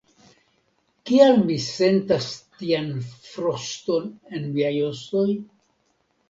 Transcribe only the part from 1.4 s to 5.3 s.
mi sentas tian froston en miaj ostoj?